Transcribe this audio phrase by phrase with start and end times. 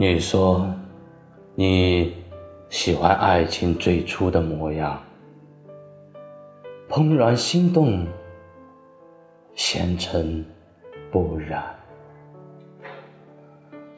[0.00, 0.66] 你说
[1.54, 2.14] 你
[2.70, 4.98] 喜欢爱情最初的模样，
[6.88, 8.06] 怦然心动，
[9.54, 10.42] 纤尘
[11.12, 11.62] 不染，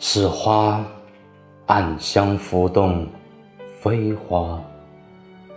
[0.01, 0.85] 是花
[1.67, 3.07] 暗香浮动，
[3.81, 4.61] 飞花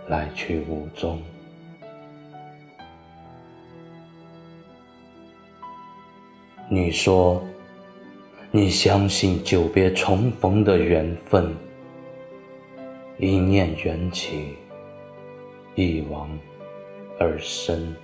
[0.06, 1.20] 来去无踪。
[6.70, 7.42] 你说。
[8.56, 11.54] 你相信久别重逢的缘分，
[13.18, 14.56] 一念缘起，
[15.74, 16.26] 一往
[17.20, 17.94] 而深。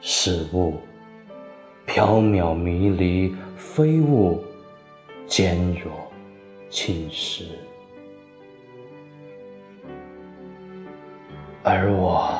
[0.00, 0.80] 是雾，
[1.86, 4.42] 缥缈迷离，非雾，
[5.26, 5.92] 坚若
[6.70, 7.44] 青石。
[11.62, 12.34] 而我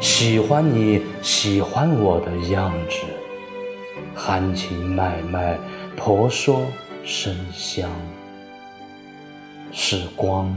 [0.00, 3.04] 喜欢你喜欢我的样子。
[4.14, 5.58] 含情脉脉，
[5.96, 6.62] 婆娑
[7.04, 7.90] 生香。
[9.72, 10.54] 是光，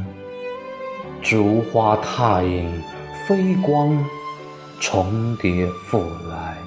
[1.22, 2.72] 烛花踏影，
[3.28, 4.06] 飞光
[4.80, 6.58] 重叠复来。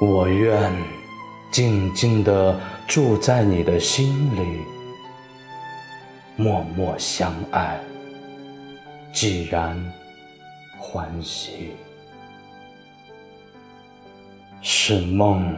[0.00, 0.72] 我愿
[1.50, 4.60] 静静地住在你的心里，
[6.36, 7.80] 默默相爱，
[9.12, 9.76] 既然
[10.78, 11.72] 欢喜。
[14.64, 15.52] 是梦，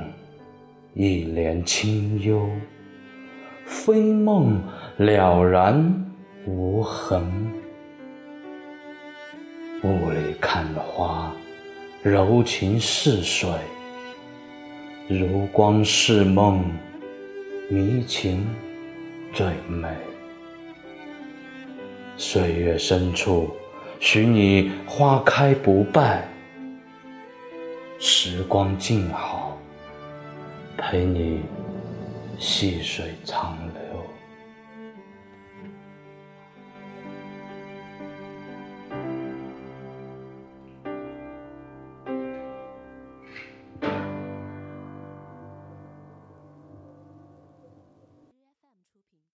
[0.94, 2.48] 一帘清幽；
[3.66, 4.58] 非梦，
[4.96, 6.06] 了然
[6.46, 7.22] 无痕。
[9.82, 11.30] 雾里看花，
[12.02, 13.50] 柔情似水；
[15.06, 16.64] 如光似梦，
[17.68, 18.46] 迷情
[19.34, 19.86] 最美。
[22.16, 23.50] 岁月深处，
[24.00, 26.26] 许你花开不败。
[28.06, 29.56] 时光静好，
[30.76, 31.40] 陪你
[32.38, 34.13] 细水长流。